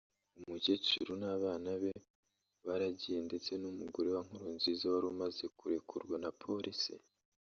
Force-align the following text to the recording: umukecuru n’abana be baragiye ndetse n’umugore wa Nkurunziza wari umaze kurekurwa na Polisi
umukecuru 0.41 1.11
n’abana 1.21 1.69
be 1.81 1.91
baragiye 2.65 3.19
ndetse 3.27 3.51
n’umugore 3.61 4.07
wa 4.15 4.21
Nkurunziza 4.27 4.83
wari 4.93 5.07
umaze 5.13 5.43
kurekurwa 5.57 6.15
na 6.23 6.31
Polisi 6.43 6.93